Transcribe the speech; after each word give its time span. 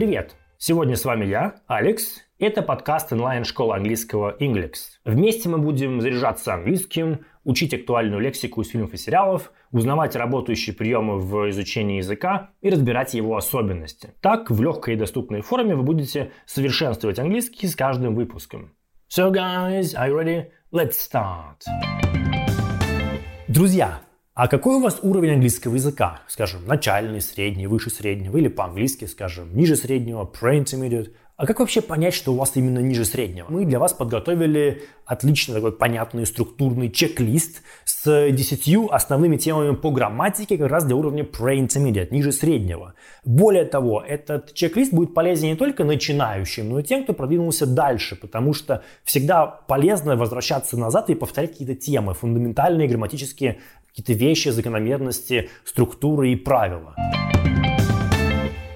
Привет! 0.00 0.34
Сегодня 0.56 0.96
с 0.96 1.04
вами 1.04 1.26
я, 1.26 1.56
Алекс. 1.66 2.22
Это 2.38 2.62
подкаст 2.62 3.12
онлайн-школы 3.12 3.76
английского 3.76 4.34
Inglix. 4.40 4.72
Вместе 5.04 5.50
мы 5.50 5.58
будем 5.58 6.00
заряжаться 6.00 6.54
английским, 6.54 7.26
учить 7.44 7.74
актуальную 7.74 8.18
лексику 8.18 8.62
из 8.62 8.70
фильмов 8.70 8.94
и 8.94 8.96
сериалов, 8.96 9.52
узнавать 9.72 10.16
работающие 10.16 10.74
приемы 10.74 11.18
в 11.18 11.50
изучении 11.50 11.98
языка 11.98 12.48
и 12.62 12.70
разбирать 12.70 13.12
его 13.12 13.36
особенности. 13.36 14.14
Так, 14.22 14.50
в 14.50 14.62
легкой 14.62 14.94
и 14.94 14.96
доступной 14.96 15.42
форме 15.42 15.74
вы 15.74 15.82
будете 15.82 16.32
совершенствовать 16.46 17.18
английский 17.18 17.66
с 17.66 17.76
каждым 17.76 18.14
выпуском. 18.14 18.74
So 19.14 19.30
guys, 19.30 19.94
are 19.94 20.08
you 20.08 20.16
ready? 20.16 20.46
Let's 20.72 20.92
start! 20.92 21.66
Друзья, 23.48 24.00
а 24.42 24.48
какой 24.48 24.76
у 24.76 24.80
вас 24.80 25.00
уровень 25.02 25.32
английского 25.32 25.74
языка? 25.74 26.22
Скажем, 26.26 26.64
начальный, 26.66 27.20
средний, 27.20 27.66
выше 27.66 27.90
среднего, 27.90 28.38
или 28.38 28.48
по-английски, 28.48 29.04
скажем, 29.04 29.54
ниже 29.54 29.76
среднего, 29.76 30.24
pre-intermediate. 30.24 31.12
А 31.40 31.46
как 31.46 31.58
вообще 31.60 31.80
понять, 31.80 32.12
что 32.12 32.34
у 32.34 32.36
вас 32.36 32.52
именно 32.56 32.80
ниже 32.80 33.06
среднего? 33.06 33.46
Мы 33.48 33.64
для 33.64 33.78
вас 33.78 33.94
подготовили 33.94 34.82
отличный 35.06 35.54
такой 35.54 35.72
понятный 35.72 36.26
структурный 36.26 36.90
чек-лист 36.90 37.62
с 37.86 38.30
10 38.30 38.90
основными 38.90 39.38
темами 39.38 39.74
по 39.74 39.90
грамматике 39.90 40.58
как 40.58 40.70
раз 40.70 40.84
для 40.84 40.96
уровня 40.96 41.24
pre-intermediate, 41.24 42.08
ниже 42.10 42.32
среднего. 42.32 42.92
Более 43.24 43.64
того, 43.64 44.04
этот 44.06 44.52
чек-лист 44.52 44.92
будет 44.92 45.14
полезен 45.14 45.48
не 45.48 45.56
только 45.56 45.84
начинающим, 45.84 46.68
но 46.68 46.80
и 46.80 46.82
тем, 46.82 47.04
кто 47.04 47.14
продвинулся 47.14 47.64
дальше, 47.64 48.16
потому 48.16 48.52
что 48.52 48.82
всегда 49.04 49.46
полезно 49.46 50.16
возвращаться 50.16 50.76
назад 50.76 51.08
и 51.08 51.14
повторять 51.14 51.52
какие-то 51.52 51.74
темы, 51.74 52.12
фундаментальные 52.12 52.86
грамматические 52.86 53.60
какие-то 53.88 54.12
вещи, 54.12 54.50
закономерности, 54.50 55.48
структуры 55.64 56.32
и 56.32 56.36
правила. 56.36 56.94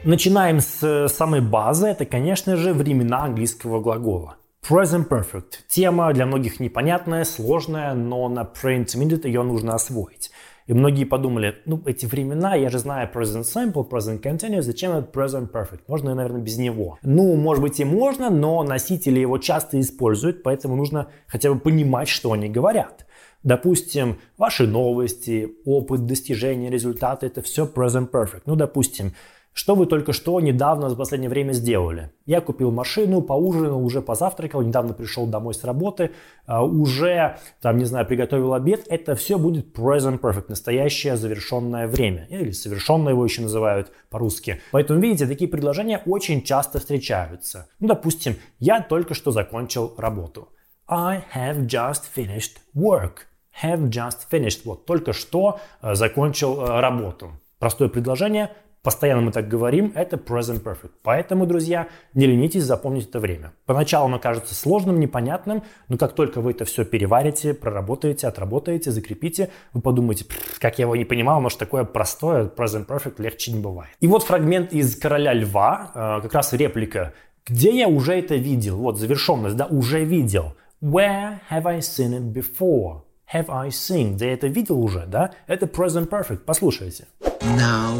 Начинаем 0.04 0.60
с 0.60 1.08
самой 1.08 1.40
базы. 1.40 1.86
Это, 1.86 2.04
конечно 2.04 2.56
же, 2.56 2.74
времена 2.74 3.24
английского 3.24 3.80
глагола. 3.80 4.36
Present 4.68 5.08
Perfect. 5.08 5.60
Тема 5.66 6.12
для 6.12 6.26
многих 6.26 6.60
непонятная, 6.60 7.24
сложная, 7.24 7.94
но 7.94 8.28
на 8.28 8.42
pre-intermediate 8.42 9.26
ее 9.26 9.42
нужно 9.42 9.74
освоить. 9.74 10.30
И 10.66 10.74
многие 10.74 11.04
подумали, 11.04 11.56
ну, 11.64 11.82
эти 11.86 12.04
времена, 12.04 12.54
я 12.54 12.68
же 12.68 12.78
знаю 12.78 13.08
present 13.14 13.44
simple, 13.44 13.88
present 13.88 14.20
continuous, 14.22 14.62
зачем 14.62 14.92
этот 14.92 15.14
present 15.14 15.50
perfect? 15.50 15.80
Можно, 15.88 16.14
наверное, 16.14 16.42
без 16.42 16.58
него. 16.58 16.98
Ну, 17.02 17.34
может 17.36 17.62
быть 17.62 17.80
и 17.80 17.84
можно, 17.84 18.28
но 18.28 18.62
носители 18.62 19.20
его 19.20 19.38
часто 19.38 19.80
используют, 19.80 20.42
поэтому 20.42 20.76
нужно 20.76 21.08
хотя 21.26 21.50
бы 21.50 21.58
понимать, 21.58 22.08
что 22.08 22.32
они 22.32 22.50
говорят. 22.50 23.06
Допустим, 23.42 24.18
ваши 24.36 24.66
новости, 24.66 25.54
опыт, 25.64 26.04
достижения, 26.04 26.68
результаты– 26.68 27.26
это 27.28 27.40
все 27.40 27.66
present 27.66 28.10
perfect. 28.10 28.42
Ну, 28.46 28.56
допустим, 28.56 29.12
что 29.54 29.76
вы 29.76 29.86
только 29.86 30.12
что 30.12 30.40
недавно 30.40 30.88
в 30.88 30.96
последнее 30.96 31.30
время 31.30 31.52
сделали? 31.52 32.10
Я 32.26 32.40
купил 32.40 32.72
машину, 32.72 33.22
поужинал, 33.22 33.82
уже 33.82 34.02
позавтракал, 34.02 34.62
недавно 34.62 34.94
пришел 34.94 35.26
домой 35.26 35.54
с 35.54 35.62
работы, 35.62 36.10
а, 36.44 36.64
уже, 36.64 37.38
там, 37.62 37.78
не 37.78 37.84
знаю, 37.84 38.04
приготовил 38.04 38.52
обед. 38.52 38.84
Это 38.88 39.14
все 39.14 39.38
будет 39.38 39.74
present 39.74 40.20
perfect, 40.20 40.46
настоящее 40.48 41.16
завершенное 41.16 41.86
время. 41.86 42.26
Или 42.30 42.50
совершенное 42.50 43.12
его 43.12 43.24
еще 43.24 43.42
называют 43.42 43.92
по-русски. 44.10 44.60
Поэтому, 44.72 45.00
видите, 45.00 45.26
такие 45.26 45.48
предложения 45.48 46.02
очень 46.04 46.42
часто 46.42 46.80
встречаются. 46.80 47.68
Ну, 47.78 47.86
допустим, 47.86 48.34
я 48.58 48.82
только 48.82 49.14
что 49.14 49.30
закончил 49.30 49.94
работу. 49.96 50.48
I 50.88 51.24
have 51.34 51.66
just 51.66 52.02
finished 52.14 52.58
work 52.74 53.26
have 53.62 53.88
just 53.88 54.28
finished. 54.30 54.62
Вот, 54.64 54.86
только 54.86 55.12
что 55.12 55.60
э, 55.80 55.94
закончил 55.94 56.60
э, 56.60 56.80
работу. 56.80 57.32
Простое 57.58 57.88
предложение, 57.88 58.50
постоянно 58.84 59.22
мы 59.22 59.32
так 59.32 59.48
говорим, 59.48 59.92
это 59.96 60.16
present 60.16 60.62
perfect. 60.62 60.92
Поэтому, 61.02 61.46
друзья, 61.46 61.88
не 62.12 62.26
ленитесь 62.26 62.62
запомнить 62.62 63.08
это 63.08 63.18
время. 63.18 63.52
Поначалу 63.66 64.06
оно 64.06 64.20
кажется 64.20 64.54
сложным, 64.54 65.00
непонятным, 65.00 65.64
но 65.88 65.96
как 65.96 66.14
только 66.14 66.40
вы 66.40 66.52
это 66.52 66.64
все 66.66 66.84
переварите, 66.84 67.54
проработаете, 67.54 68.28
отработаете, 68.28 68.92
закрепите, 68.92 69.50
вы 69.72 69.80
подумаете, 69.80 70.26
как 70.60 70.78
я 70.78 70.84
его 70.84 70.94
не 70.94 71.06
понимал, 71.06 71.48
что 71.48 71.58
такое 71.58 71.84
простое, 71.84 72.44
present 72.44 72.86
perfect 72.86 73.14
легче 73.18 73.52
не 73.52 73.60
бывает. 73.60 73.90
И 74.00 74.06
вот 74.06 74.22
фрагмент 74.22 74.72
из 74.72 74.96
«Короля 74.96 75.32
льва», 75.32 75.90
э, 75.94 76.22
как 76.22 76.34
раз 76.34 76.52
реплика, 76.52 77.14
где 77.46 77.76
я 77.76 77.88
уже 77.88 78.14
это 78.14 78.36
видел, 78.36 78.76
вот 78.76 78.98
завершенность, 78.98 79.56
да, 79.56 79.66
уже 79.66 80.04
видел. 80.04 80.54
Where 80.82 81.38
have 81.50 81.66
I 81.66 81.78
seen 81.78 82.12
it 82.12 82.32
before? 82.32 83.00
have 83.32 83.48
I 83.48 83.68
seen? 83.68 84.18
Ты 84.18 84.26
это 84.26 84.46
видел 84.46 84.78
уже, 84.80 85.06
да? 85.06 85.32
Это 85.46 85.66
present 85.66 86.08
perfect. 86.08 86.40
Послушайте. 86.46 87.06
Now 87.44 87.92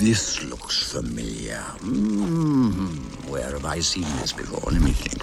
this 0.00 0.42
looks 0.50 0.82
familiar. 0.82 1.62
Mm, 1.78 2.88
where 3.30 3.52
have 3.52 3.64
I 3.64 3.78
seen 3.78 4.02
this 4.20 4.32
before? 4.32 4.72
Let 4.72 4.82
me 4.82 4.90
think. 4.90 5.22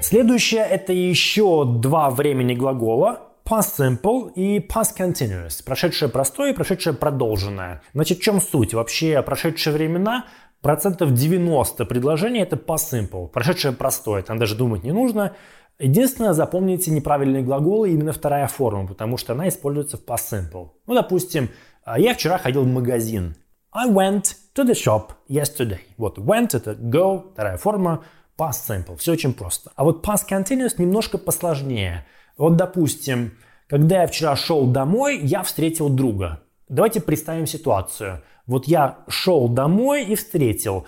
Следующее 0.00 0.62
это 0.62 0.92
еще 0.92 1.64
два 1.64 2.10
времени 2.10 2.54
глагола 2.54 3.20
past 3.48 3.78
simple 3.78 4.32
и 4.34 4.58
past 4.58 4.96
continuous. 4.98 5.62
Прошедшее 5.64 6.08
простое 6.08 6.50
и 6.50 6.52
прошедшее 6.52 6.94
продолженное. 6.94 7.80
Значит, 7.94 8.18
в 8.18 8.22
чем 8.22 8.40
суть? 8.40 8.74
Вообще, 8.74 9.22
прошедшие 9.22 9.72
времена 9.72 10.24
процентов 10.62 11.12
90 11.12 11.84
предложений 11.84 12.40
это 12.40 12.56
past 12.56 12.90
simple. 12.92 13.28
Прошедшее 13.28 13.72
простое, 13.72 14.22
там 14.22 14.38
даже 14.38 14.56
думать 14.56 14.82
не 14.82 14.90
нужно. 14.90 15.36
Единственное, 15.78 16.32
запомните 16.32 16.90
неправильные 16.90 17.42
глаголы, 17.42 17.90
именно 17.90 18.12
вторая 18.12 18.46
форма, 18.46 18.86
потому 18.86 19.16
что 19.16 19.32
она 19.32 19.48
используется 19.48 19.96
в 19.96 20.04
past 20.04 20.30
simple. 20.30 20.70
Ну, 20.86 20.94
допустим, 20.94 21.50
«А 21.84 21.98
я 21.98 22.14
вчера 22.14 22.38
ходил 22.38 22.62
в 22.62 22.68
магазин. 22.68 23.36
I 23.70 23.90
went 23.90 24.36
to 24.54 24.64
the 24.64 24.72
shop 24.72 25.10
yesterday. 25.28 25.80
Вот 25.98 26.18
went 26.18 26.54
это 26.54 26.72
go, 26.72 27.32
вторая 27.32 27.58
форма, 27.58 28.04
past 28.38 28.66
simple. 28.68 28.96
Все 28.96 29.12
очень 29.12 29.34
просто. 29.34 29.72
А 29.76 29.84
вот 29.84 30.06
past 30.06 30.28
continuous 30.30 30.74
немножко 30.78 31.18
посложнее. 31.18 32.06
Вот, 32.38 32.56
допустим, 32.56 33.32
когда 33.68 34.02
я 34.02 34.06
вчера 34.06 34.34
шел 34.36 34.66
домой, 34.66 35.20
я 35.22 35.42
встретил 35.42 35.88
друга. 35.90 36.42
Давайте 36.68 37.00
представим 37.00 37.46
ситуацию. 37.46 38.22
Вот 38.46 38.66
я 38.66 39.00
шел 39.08 39.48
домой 39.48 40.04
и 40.04 40.14
встретил. 40.14 40.86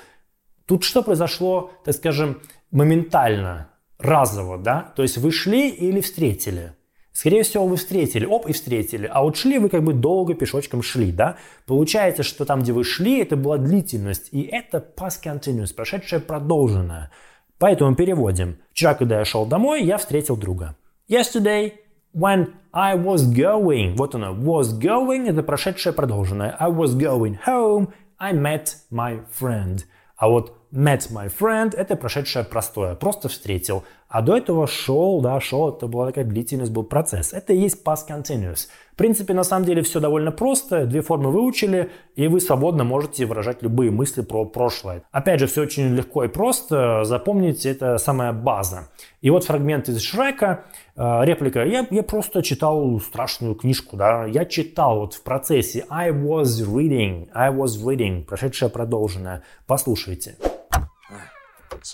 Тут 0.64 0.84
что 0.84 1.02
произошло, 1.02 1.72
так 1.84 1.94
скажем, 1.94 2.40
моментально? 2.70 3.68
Разово, 3.98 4.58
да? 4.58 4.92
То 4.96 5.02
есть 5.02 5.18
вы 5.18 5.30
шли 5.30 5.68
или 5.68 6.00
встретили. 6.00 6.72
Скорее 7.12 7.44
всего, 7.44 7.66
вы 7.66 7.76
встретили, 7.76 8.26
оп, 8.26 8.46
и 8.46 8.52
встретили. 8.52 9.08
А 9.10 9.22
вот 9.22 9.36
шли 9.36 9.58
вы 9.58 9.70
как 9.70 9.82
бы 9.82 9.94
долго 9.94 10.34
пешочком 10.34 10.82
шли, 10.82 11.12
да? 11.12 11.36
Получается, 11.66 12.22
что 12.22 12.44
там, 12.44 12.60
где 12.60 12.72
вы 12.72 12.84
шли, 12.84 13.20
это 13.20 13.36
была 13.36 13.56
длительность. 13.56 14.28
И 14.32 14.42
это 14.42 14.84
past 14.96 15.22
continuous, 15.24 15.74
прошедшее 15.74 16.20
продолженное. 16.20 17.10
Поэтому 17.58 17.94
переводим. 17.94 18.58
Вчера, 18.72 18.94
когда 18.94 19.20
я 19.20 19.24
шел 19.24 19.46
домой, 19.46 19.82
я 19.82 19.96
встретил 19.96 20.36
друга. 20.36 20.76
Yesterday, 21.08 21.72
when 22.14 22.48
I 22.72 22.94
was 22.94 23.32
going. 23.32 23.94
Вот 23.96 24.14
оно, 24.14 24.34
was 24.34 24.78
going, 24.78 25.30
это 25.30 25.42
прошедшее 25.42 25.94
продолженное. 25.94 26.54
I 26.58 26.70
was 26.70 26.94
going 26.94 27.38
home, 27.46 27.88
I 28.18 28.34
met 28.34 28.76
my 28.90 29.22
friend. 29.40 29.80
А 30.16 30.28
вот 30.28 30.65
met 30.76 31.10
my 31.10 31.28
friend– 31.28 31.74
это 31.76 31.96
прошедшее 31.96 32.44
простое, 32.44 32.94
просто 32.94 33.28
встретил. 33.28 33.84
А 34.08 34.22
до 34.22 34.36
этого 34.36 34.68
шел, 34.68 35.20
да, 35.20 35.40
шел, 35.40 35.70
это 35.70 35.88
была 35.88 36.06
такая 36.06 36.24
длительность, 36.24 36.70
был 36.70 36.84
процесс. 36.84 37.32
Это 37.32 37.52
и 37.52 37.58
есть 37.58 37.82
past 37.84 38.08
continuous. 38.08 38.68
В 38.92 38.96
принципе, 38.96 39.34
на 39.34 39.42
самом 39.42 39.66
деле 39.66 39.82
все 39.82 39.98
довольно 39.98 40.30
просто. 40.30 40.86
Две 40.86 41.00
формы 41.02 41.30
выучили, 41.30 41.90
и 42.14 42.28
вы 42.28 42.40
свободно 42.40 42.84
можете 42.84 43.26
выражать 43.26 43.62
любые 43.62 43.90
мысли 43.90 44.22
про 44.22 44.44
прошлое. 44.44 45.02
Опять 45.10 45.40
же, 45.40 45.46
все 45.48 45.62
очень 45.62 45.94
легко 45.94 46.24
и 46.24 46.28
просто. 46.28 47.04
Запомните, 47.04 47.70
это 47.70 47.98
самая 47.98 48.32
база. 48.32 48.88
И 49.22 49.30
вот 49.30 49.44
фрагмент 49.44 49.88
из 49.88 50.00
Шрека, 50.00 50.64
э, 50.94 51.24
реплика. 51.24 51.64
Я, 51.64 51.86
я 51.90 52.02
просто 52.04 52.42
читал 52.42 53.00
страшную 53.00 53.56
книжку, 53.56 53.96
да. 53.96 54.24
Я 54.24 54.44
читал 54.44 55.00
вот 55.00 55.14
в 55.14 55.22
процессе. 55.22 55.84
I 55.90 56.10
was 56.10 56.64
reading, 56.64 57.28
I 57.34 57.50
was 57.52 57.82
reading. 57.84 58.24
Прошедшее 58.24 58.70
продолженное. 58.70 59.42
Послушайте. 59.66 60.36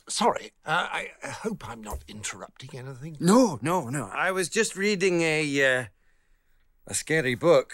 Sorry, 0.08 0.52
uh, 0.64 0.88
I 0.90 1.10
hope 1.44 1.68
I'm 1.68 1.82
not 1.82 1.98
interrupting 2.08 2.70
anything. 2.74 3.18
No, 3.20 3.58
no, 3.60 3.90
no. 3.90 4.08
I 4.14 4.32
was 4.32 4.48
just 4.48 4.74
reading 4.74 5.20
a, 5.20 5.42
uh, 5.62 5.84
a 6.86 6.94
scary 6.94 7.34
book. 7.34 7.72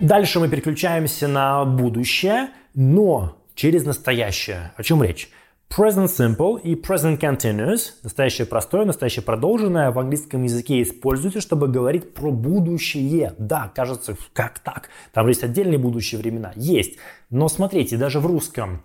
Дальше 0.00 0.40
мы 0.40 0.48
переключаемся 0.48 1.28
на 1.28 1.66
будущее, 1.66 2.48
но 2.74 3.36
через 3.54 3.84
настоящее. 3.84 4.72
О 4.78 4.82
чем 4.82 5.02
речь? 5.02 5.28
Present 5.68 6.08
simple 6.08 6.58
и 6.62 6.74
present 6.74 7.20
continuous, 7.20 7.92
настоящее 8.02 8.46
простое, 8.46 8.86
настоящее 8.86 9.22
продолженное, 9.22 9.90
в 9.90 9.98
английском 9.98 10.42
языке 10.42 10.80
используется, 10.80 11.42
чтобы 11.42 11.68
говорить 11.68 12.14
про 12.14 12.30
будущее. 12.30 13.34
Да, 13.38 13.70
кажется, 13.74 14.16
как 14.32 14.58
так? 14.60 14.88
Там 15.12 15.28
есть 15.28 15.44
отдельные 15.44 15.78
будущие 15.78 16.18
времена. 16.18 16.52
Есть. 16.56 16.96
Но 17.28 17.48
смотрите, 17.48 17.98
даже 17.98 18.20
в 18.20 18.26
русском 18.26 18.82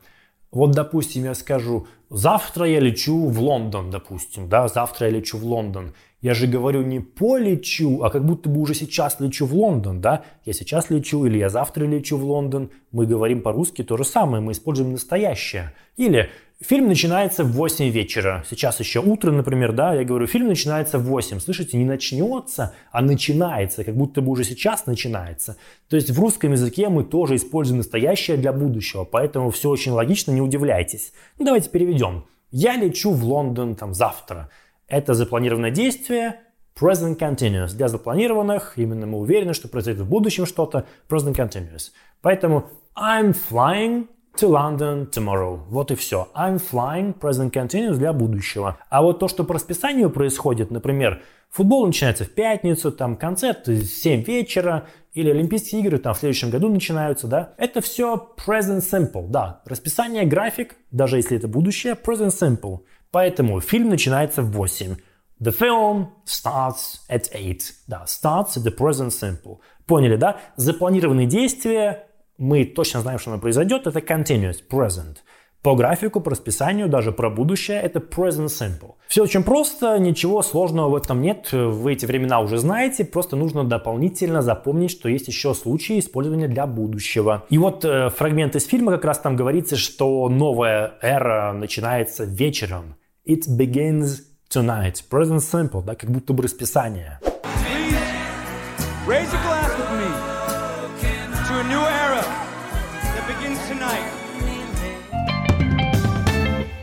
Вот, 0.51 0.71
допустим, 0.71 1.25
я 1.25 1.35
скажу, 1.35 1.87
завтра 2.09 2.65
я 2.65 2.79
лечу 2.79 3.27
в 3.27 3.39
Лондон, 3.39 3.91
допустим, 3.91 4.47
да, 4.47 4.67
завтра 4.67 5.07
я 5.07 5.13
лечу 5.13 5.37
в 5.37 5.43
Лондон. 5.43 5.93
Я 6.21 6.33
же 6.33 6.47
говорю 6.47 6.81
не 6.81 6.99
полечу, 6.99 8.01
а 8.01 8.09
как 8.09 8.25
будто 8.25 8.49
бы 8.49 8.59
уже 8.61 8.73
сейчас 8.73 9.19
лечу 9.19 9.45
в 9.45 9.53
Лондон, 9.53 10.01
да? 10.01 10.23
Я 10.45 10.53
сейчас 10.53 10.89
лечу 10.89 11.25
или 11.25 11.37
я 11.37 11.49
завтра 11.49 11.85
лечу 11.85 12.17
в 12.17 12.23
Лондон. 12.23 12.71
Мы 12.91 13.05
говорим 13.05 13.41
по-русски 13.41 13.83
то 13.83 13.97
же 13.97 14.03
самое, 14.03 14.41
мы 14.41 14.53
используем 14.53 14.93
настоящее. 14.93 15.73
Или 15.95 16.29
фильм 16.61 16.87
начинается 16.87 17.43
в 17.43 17.51
8 17.51 17.89
вечера. 17.89 18.43
Сейчас 18.49 18.79
еще 18.79 18.99
утро, 18.99 19.31
например, 19.31 19.73
да? 19.73 19.93
Я 19.93 20.03
говорю, 20.03 20.27
фильм 20.27 20.47
начинается 20.47 20.97
в 20.97 21.03
8. 21.03 21.39
Слышите, 21.39 21.77
не 21.77 21.85
начнется, 21.85 22.73
а 22.91 23.01
начинается, 23.01 23.83
как 23.83 23.95
будто 23.95 24.21
бы 24.21 24.31
уже 24.31 24.43
сейчас 24.43 24.85
начинается. 24.85 25.57
То 25.89 25.95
есть 25.95 26.09
в 26.11 26.19
русском 26.19 26.51
языке 26.51 26.89
мы 26.89 27.03
тоже 27.03 27.35
используем 27.35 27.77
настоящее 27.77 28.37
для 28.37 28.53
будущего, 28.53 29.03
поэтому 29.03 29.51
все 29.51 29.69
очень 29.69 29.91
логично, 29.91 30.31
не 30.31 30.41
удивляйтесь. 30.41 31.13
Ну, 31.37 31.45
давайте 31.45 31.69
переведем. 31.69 32.25
Я 32.51 32.75
лечу 32.77 33.11
в 33.11 33.23
Лондон 33.23 33.75
там 33.75 33.93
завтра. 33.93 34.49
Это 34.87 35.13
запланированное 35.13 35.71
действие, 35.71 36.39
present 36.79 37.17
continuous. 37.17 37.75
Для 37.75 37.87
запланированных, 37.87 38.73
именно 38.77 39.05
мы 39.05 39.19
уверены, 39.19 39.53
что 39.53 39.67
произойдет 39.67 40.03
в 40.03 40.09
будущем 40.09 40.45
что-то, 40.45 40.85
present 41.09 41.35
continuous. 41.35 41.91
Поэтому 42.21 42.69
I'm 42.95 43.35
flying 43.35 44.07
to 44.37 44.49
London 44.49 45.09
tomorrow. 45.09 45.59
Вот 45.69 45.91
и 45.91 45.95
все. 45.95 46.29
I'm 46.35 46.59
flying, 46.59 47.17
present 47.17 47.51
continuous 47.51 47.97
для 47.97 48.13
будущего. 48.13 48.77
А 48.89 49.01
вот 49.01 49.19
то, 49.19 49.27
что 49.27 49.43
по 49.43 49.53
расписанию 49.53 50.09
происходит, 50.09 50.71
например, 50.71 51.21
футбол 51.49 51.85
начинается 51.85 52.25
в 52.25 52.31
пятницу, 52.31 52.91
там 52.91 53.15
концерт 53.15 53.67
в 53.67 53.85
7 53.85 54.23
вечера, 54.23 54.87
или 55.13 55.31
Олимпийские 55.31 55.81
игры 55.81 55.97
там 55.97 56.13
в 56.13 56.17
следующем 56.17 56.49
году 56.49 56.69
начинаются, 56.69 57.27
да, 57.27 57.53
это 57.57 57.81
все 57.81 58.33
present 58.37 58.81
simple, 58.81 59.27
да. 59.27 59.61
Расписание, 59.65 60.25
график, 60.25 60.75
даже 60.91 61.17
если 61.17 61.37
это 61.37 61.47
будущее, 61.47 61.93
present 61.93 62.29
simple. 62.29 62.81
Поэтому 63.11 63.59
фильм 63.61 63.89
начинается 63.89 64.41
в 64.41 64.51
8. 64.51 64.95
The 65.39 65.55
film 65.55 66.07
starts 66.25 66.99
at 67.09 67.31
8. 67.33 67.57
Да, 67.87 68.05
starts 68.05 68.57
at 68.57 68.63
the 68.63 68.75
present 68.75 69.09
simple. 69.09 69.59
Поняли, 69.85 70.17
да? 70.17 70.37
Запланированные 70.55 71.27
действия, 71.27 72.06
мы 72.37 72.65
точно 72.65 73.01
знаем, 73.01 73.19
что 73.19 73.31
оно 73.31 73.39
произойдет, 73.39 73.87
это 73.87 73.99
continuous, 73.99 74.57
present. 74.69 75.17
По 75.63 75.75
графику, 75.75 76.21
по 76.21 76.31
расписанию, 76.31 76.87
даже 76.87 77.11
про 77.11 77.29
будущее, 77.29 77.81
это 77.81 77.99
present 77.99 78.47
simple. 78.47 78.93
Все 79.07 79.23
очень 79.23 79.43
просто, 79.43 79.97
ничего 79.97 80.41
сложного 80.41 80.89
в 80.89 80.95
этом 80.95 81.21
нет, 81.21 81.51
вы 81.51 81.93
эти 81.93 82.05
времена 82.05 82.39
уже 82.39 82.57
знаете, 82.57 83.03
просто 83.03 83.35
нужно 83.35 83.63
дополнительно 83.63 84.41
запомнить, 84.41 84.91
что 84.91 85.09
есть 85.09 85.27
еще 85.27 85.53
случаи 85.53 85.99
использования 85.99 86.47
для 86.47 86.67
будущего. 86.67 87.43
И 87.49 87.57
вот 87.57 87.83
э, 87.83 88.09
фрагмент 88.11 88.55
из 88.55 88.65
фильма 88.65 88.93
как 88.93 89.05
раз 89.05 89.19
там 89.19 89.35
говорится, 89.35 89.75
что 89.75 90.29
новая 90.29 90.93
эра 91.01 91.53
начинается 91.53 92.23
вечером. 92.23 92.95
It 93.27 93.43
begins 93.49 94.19
tonight. 94.49 95.03
Present 95.11 95.39
simple, 95.39 95.83
да, 95.83 95.95
как 95.95 96.09
будто 96.11 96.33
бы 96.33 96.43
расписание. 96.43 97.19
Raise 99.07 99.33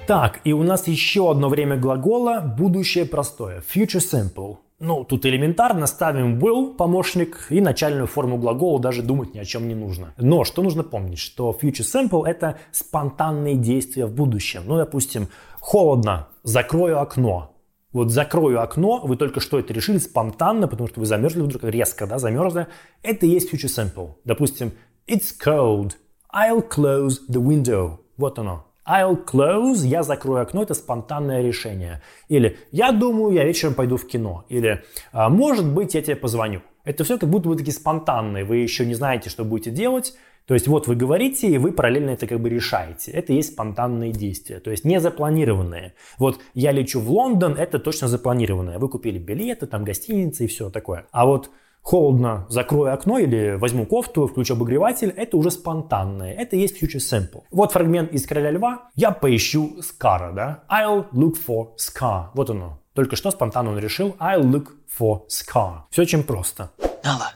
Так, 0.06 0.40
и 0.44 0.52
у 0.52 0.62
нас 0.62 0.86
еще 0.86 1.30
одно 1.30 1.48
время 1.48 1.78
глагола 1.78 2.40
будущее 2.40 3.06
простое. 3.06 3.62
Future 3.74 4.02
simple. 4.02 4.58
Ну, 4.78 5.02
тут 5.02 5.24
элементарно 5.24 5.86
ставим 5.86 6.38
will, 6.38 6.74
помощник, 6.74 7.46
и 7.48 7.62
начальную 7.62 8.06
форму 8.06 8.36
глагола 8.36 8.78
даже 8.78 9.02
думать 9.02 9.32
ни 9.32 9.38
о 9.38 9.46
чем 9.46 9.66
не 9.66 9.74
нужно. 9.74 10.12
Но 10.18 10.44
что 10.44 10.62
нужно 10.62 10.82
помнить, 10.82 11.18
что 11.18 11.56
future 11.58 11.86
simple 12.10 12.26
это 12.26 12.58
спонтанные 12.70 13.56
действия 13.56 14.04
в 14.04 14.12
будущем. 14.12 14.64
Ну, 14.66 14.76
допустим, 14.76 15.28
холодно, 15.58 16.28
закрою 16.42 17.00
окно. 17.00 17.56
Вот 17.90 18.10
закрою 18.10 18.60
окно, 18.60 19.00
вы 19.04 19.16
только 19.16 19.40
что 19.40 19.58
это 19.58 19.72
решили 19.72 19.96
спонтанно, 19.96 20.68
потому 20.68 20.86
что 20.86 21.00
вы 21.00 21.06
замерзли 21.06 21.40
вдруг 21.40 21.64
резко, 21.64 22.06
да, 22.06 22.18
замерзли. 22.18 22.66
Это 23.02 23.24
и 23.24 23.30
есть 23.30 23.50
future 23.50 23.70
simple. 23.70 24.16
Допустим, 24.24 24.72
it's 25.06 25.32
cold, 25.42 25.92
I'll 26.30 26.68
close 26.68 27.20
the 27.30 27.40
window. 27.40 28.00
Вот 28.18 28.38
оно. 28.38 28.66
I'll 28.86 29.24
close, 29.24 29.86
я 29.86 30.02
закрою 30.02 30.42
окно, 30.42 30.62
это 30.62 30.74
спонтанное 30.74 31.42
решение. 31.42 32.02
Или 32.28 32.58
я 32.70 32.92
думаю, 32.92 33.32
я 33.32 33.44
вечером 33.44 33.74
пойду 33.74 33.96
в 33.96 34.06
кино. 34.06 34.44
Или 34.48 34.82
«А, 35.12 35.28
может 35.28 35.66
быть, 35.66 35.94
я 35.94 36.02
тебе 36.02 36.16
позвоню. 36.16 36.60
Это 36.84 37.04
все 37.04 37.18
как 37.18 37.30
будто 37.30 37.48
бы 37.48 37.56
такие 37.56 37.72
спонтанные. 37.72 38.44
Вы 38.44 38.58
еще 38.58 38.84
не 38.84 38.94
знаете, 38.94 39.30
что 39.30 39.44
будете 39.44 39.70
делать. 39.70 40.14
То 40.46 40.52
есть 40.52 40.68
вот 40.68 40.86
вы 40.86 40.94
говорите, 40.94 41.48
и 41.48 41.56
вы 41.56 41.72
параллельно 41.72 42.10
это 42.10 42.26
как 42.26 42.40
бы 42.40 42.50
решаете. 42.50 43.12
Это 43.12 43.32
и 43.32 43.36
есть 43.36 43.54
спонтанные 43.54 44.12
действия, 44.12 44.60
то 44.60 44.70
есть 44.70 44.84
не 44.84 45.00
запланированные. 45.00 45.94
Вот 46.18 46.38
я 46.52 46.70
лечу 46.70 47.00
в 47.00 47.10
Лондон, 47.10 47.54
это 47.54 47.78
точно 47.78 48.08
запланированное. 48.08 48.78
Вы 48.78 48.90
купили 48.90 49.18
билеты, 49.18 49.66
там 49.66 49.84
гостиницы 49.84 50.44
и 50.44 50.46
все 50.46 50.68
такое. 50.68 51.06
А 51.12 51.24
вот 51.24 51.50
холодно, 51.84 52.46
закрою 52.48 52.92
окно 52.94 53.18
или 53.18 53.56
возьму 53.56 53.86
кофту, 53.86 54.26
включу 54.26 54.54
обогреватель, 54.54 55.10
это 55.10 55.36
уже 55.36 55.50
спонтанное. 55.50 56.32
Это 56.32 56.56
есть 56.56 56.82
future 56.82 56.98
simple. 56.98 57.42
Вот 57.50 57.72
фрагмент 57.72 58.12
из 58.12 58.26
«Короля 58.26 58.50
льва». 58.50 58.90
Я 58.96 59.12
поищу 59.12 59.82
Скара, 59.82 60.32
да? 60.32 60.64
I'll 60.68 61.06
look 61.12 61.36
for 61.46 61.68
Scar. 61.76 62.30
Вот 62.34 62.50
оно. 62.50 62.80
Только 62.94 63.16
что 63.16 63.30
спонтанно 63.30 63.70
он 63.70 63.78
решил 63.78 64.16
I'll 64.18 64.42
look 64.42 64.68
for 64.98 65.22
Scar. 65.28 65.82
Все 65.90 66.02
очень 66.02 66.24
просто. 66.24 66.70
Nala, 67.04 67.34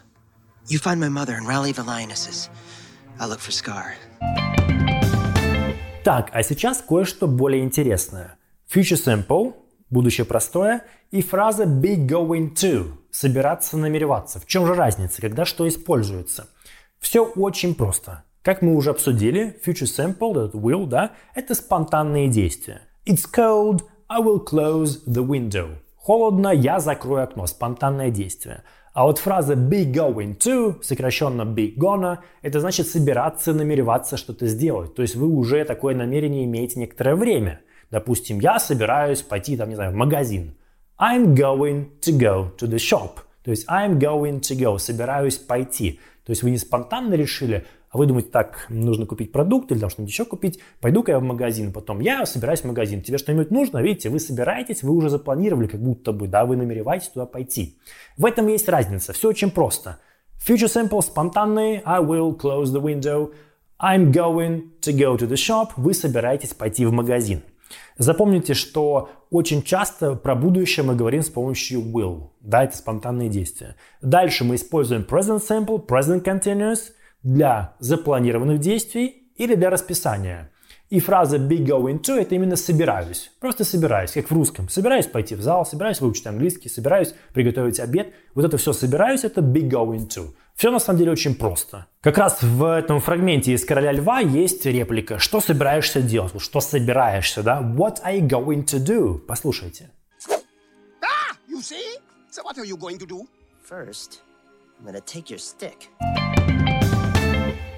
you 0.66 0.78
find 0.78 0.98
my 0.98 1.10
mother 1.10 1.36
and 1.36 1.46
rally 1.46 1.72
the 1.72 1.84
lionesses. 1.84 2.48
I'll 3.20 3.28
look 3.28 3.40
for 3.40 3.52
Scar. 3.52 3.96
Так, 6.04 6.30
а 6.32 6.42
сейчас 6.42 6.80
кое-что 6.80 7.26
более 7.26 7.62
интересное. 7.62 8.38
Future 8.72 8.96
simple, 8.96 9.52
будущее 9.90 10.24
простое, 10.24 10.84
и 11.10 11.20
фраза 11.20 11.64
be 11.64 11.96
going 11.96 12.54
to, 12.54 12.92
собираться, 13.10 13.76
намереваться. 13.76 14.40
В 14.40 14.46
чем 14.46 14.66
же 14.66 14.74
разница, 14.74 15.20
когда 15.20 15.44
что 15.44 15.66
используется? 15.66 16.48
Все 16.98 17.24
очень 17.24 17.74
просто. 17.74 18.24
Как 18.42 18.62
мы 18.62 18.74
уже 18.74 18.90
обсудили, 18.90 19.60
future 19.64 19.86
simple, 19.86 20.32
этот 20.32 20.54
will, 20.54 20.86
да, 20.86 21.12
это 21.34 21.54
спонтанные 21.54 22.28
действия. 22.28 22.82
It's 23.06 23.24
cold, 23.30 23.82
I 24.08 24.20
will 24.20 24.44
close 24.44 25.04
the 25.06 25.26
window. 25.26 25.76
Холодно, 25.96 26.48
я 26.48 26.80
закрою 26.80 27.24
окно. 27.24 27.46
Спонтанное 27.46 28.10
действие. 28.10 28.62
А 28.94 29.04
вот 29.04 29.18
фраза 29.18 29.52
be 29.52 29.84
going 29.84 30.36
to, 30.38 30.82
сокращенно 30.82 31.42
be 31.42 31.76
gonna, 31.76 32.18
это 32.42 32.60
значит 32.60 32.88
собираться, 32.88 33.52
намереваться 33.52 34.16
что-то 34.16 34.46
сделать. 34.46 34.94
То 34.94 35.02
есть 35.02 35.14
вы 35.14 35.28
уже 35.28 35.64
такое 35.64 35.94
намерение 35.94 36.46
имеете 36.46 36.80
некоторое 36.80 37.14
время. 37.14 37.60
Допустим, 37.90 38.40
я 38.40 38.58
собираюсь 38.58 39.22
пойти, 39.22 39.56
там, 39.56 39.68
не 39.68 39.74
знаю, 39.74 39.92
в 39.92 39.94
магазин. 39.94 40.56
I'm 41.00 41.34
going 41.34 41.90
to 42.00 42.18
go 42.18 42.50
to 42.58 42.66
the 42.66 42.78
shop. 42.78 43.20
То 43.44 43.52
есть 43.52 43.68
I'm 43.68 43.98
going 43.98 44.40
to 44.40 44.58
go, 44.58 44.78
собираюсь 44.78 45.36
пойти. 45.36 46.00
То 46.24 46.30
есть 46.30 46.42
вы 46.42 46.50
не 46.50 46.58
спонтанно 46.58 47.14
решили, 47.14 47.64
а 47.90 47.98
вы 47.98 48.06
думаете, 48.06 48.28
так, 48.30 48.66
нужно 48.68 49.06
купить 49.06 49.32
продукт 49.32 49.70
или 49.72 49.78
там 49.78 49.88
что-нибудь 49.88 50.12
еще 50.12 50.24
купить, 50.24 50.60
пойду-ка 50.80 51.12
я 51.12 51.18
в 51.20 51.22
магазин, 51.22 51.72
потом 51.72 52.00
я 52.00 52.26
собираюсь 52.26 52.60
в 52.60 52.64
магазин, 52.64 53.00
тебе 53.00 53.16
что-нибудь 53.16 53.50
нужно, 53.50 53.78
видите, 53.78 54.10
вы 54.10 54.20
собираетесь, 54.20 54.82
вы 54.82 54.92
уже 54.92 55.08
запланировали 55.08 55.68
как 55.68 55.80
будто 55.80 56.12
бы, 56.12 56.26
да, 56.26 56.44
вы 56.44 56.56
намереваетесь 56.56 57.08
туда 57.08 57.24
пойти. 57.24 57.78
В 58.18 58.26
этом 58.26 58.48
есть 58.48 58.68
разница, 58.68 59.12
все 59.14 59.28
очень 59.28 59.50
просто. 59.50 60.00
Future 60.46 60.66
simple, 60.66 61.00
спонтанный, 61.00 61.80
I 61.84 62.00
will 62.00 62.36
close 62.36 62.66
the 62.66 62.82
window, 62.82 63.32
I'm 63.80 64.12
going 64.12 64.72
to 64.82 64.92
go 64.92 65.16
to 65.16 65.26
the 65.26 65.36
shop, 65.36 65.70
вы 65.76 65.94
собираетесь 65.94 66.52
пойти 66.52 66.84
в 66.84 66.92
магазин. 66.92 67.42
Запомните, 67.96 68.54
что 68.54 69.10
очень 69.30 69.62
часто 69.62 70.14
про 70.14 70.34
будущее 70.34 70.84
мы 70.84 70.94
говорим 70.94 71.22
с 71.22 71.28
помощью 71.28 71.80
will. 71.80 72.30
Да, 72.40 72.64
это 72.64 72.76
спонтанные 72.76 73.28
действия. 73.28 73.76
Дальше 74.00 74.44
мы 74.44 74.54
используем 74.54 75.06
present 75.08 75.40
simple, 75.40 75.84
present 75.84 76.24
continuous 76.24 76.92
для 77.22 77.74
запланированных 77.80 78.60
действий 78.60 79.30
или 79.36 79.54
для 79.54 79.70
расписания. 79.70 80.50
И 80.90 81.00
фраза 81.00 81.36
be 81.36 81.58
going 81.58 82.00
to 82.00 82.18
это 82.18 82.34
именно 82.34 82.56
собираюсь. 82.56 83.30
Просто 83.40 83.64
собираюсь, 83.64 84.12
как 84.12 84.30
в 84.30 84.34
русском. 84.34 84.70
Собираюсь 84.70 85.06
пойти 85.06 85.34
в 85.34 85.42
зал, 85.42 85.66
собираюсь 85.66 86.00
выучить 86.00 86.26
английский, 86.26 86.70
собираюсь 86.70 87.14
приготовить 87.34 87.78
обед. 87.78 88.14
Вот 88.34 88.46
это 88.46 88.56
все 88.56 88.72
собираюсь, 88.72 89.24
это 89.24 89.42
be 89.42 89.68
going 89.68 90.08
to. 90.08 90.30
Все 90.58 90.72
на 90.72 90.80
самом 90.80 90.98
деле 90.98 91.12
очень 91.12 91.36
просто. 91.36 91.86
Как 92.00 92.18
раз 92.18 92.42
в 92.42 92.64
этом 92.64 92.98
фрагменте 92.98 93.52
из 93.52 93.64
«Короля 93.64 93.92
льва» 93.92 94.18
есть 94.18 94.66
реплика 94.66 95.20
«Что 95.20 95.40
собираешься 95.40 96.02
делать?» 96.02 96.32
Что 96.42 96.58
собираешься, 96.60 97.44
да? 97.44 97.60
What 97.60 98.02
are 98.04 98.18
you 98.18 98.28
going 98.28 98.64
to 98.64 98.84
do? 98.84 99.18
Послушайте. 99.20 99.92
Ah! 101.00 101.36
You 101.48 101.60
see? 101.60 102.00
So 102.32 102.42
what 102.42 102.58
are 102.58 102.64
you 102.64 102.76
going 102.76 102.98
to 102.98 103.06
do? 103.06 103.20
First, 103.70 104.20
I'm 104.80 104.86
gonna 104.86 105.00
take 105.00 105.30
your 105.30 105.38
stick. 105.38 105.90